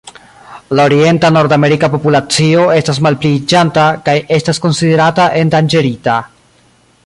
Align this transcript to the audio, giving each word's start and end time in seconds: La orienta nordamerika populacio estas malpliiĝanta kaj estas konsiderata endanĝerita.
La 0.77 0.85
orienta 0.89 1.29
nordamerika 1.35 1.89
populacio 1.95 2.63
estas 2.77 3.01
malpliiĝanta 3.09 3.85
kaj 4.09 4.19
estas 4.39 4.61
konsiderata 4.65 5.29
endanĝerita. 5.43 6.21